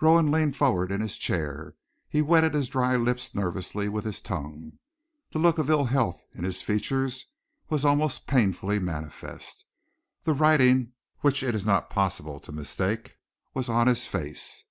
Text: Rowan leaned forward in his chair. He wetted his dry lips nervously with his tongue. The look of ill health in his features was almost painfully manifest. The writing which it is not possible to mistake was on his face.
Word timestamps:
Rowan 0.00 0.32
leaned 0.32 0.56
forward 0.56 0.90
in 0.90 1.00
his 1.00 1.16
chair. 1.16 1.76
He 2.08 2.20
wetted 2.20 2.52
his 2.52 2.66
dry 2.66 2.96
lips 2.96 3.32
nervously 3.32 3.88
with 3.88 4.04
his 4.04 4.20
tongue. 4.20 4.80
The 5.30 5.38
look 5.38 5.56
of 5.56 5.70
ill 5.70 5.84
health 5.84 6.26
in 6.34 6.42
his 6.42 6.62
features 6.62 7.26
was 7.68 7.84
almost 7.84 8.26
painfully 8.26 8.80
manifest. 8.80 9.66
The 10.24 10.34
writing 10.34 10.94
which 11.20 11.44
it 11.44 11.54
is 11.54 11.64
not 11.64 11.90
possible 11.90 12.40
to 12.40 12.50
mistake 12.50 13.18
was 13.54 13.68
on 13.68 13.86
his 13.86 14.04
face. 14.08 14.64